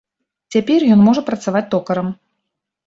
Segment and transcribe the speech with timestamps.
[0.55, 2.13] Цяпер ён можа працаваць токарам.